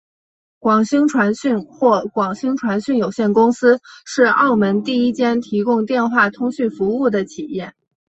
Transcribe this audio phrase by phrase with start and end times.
[0.57, 7.73] 广星传讯或广星传讯有限公司是澳门第一间提供电话通讯服务的企业。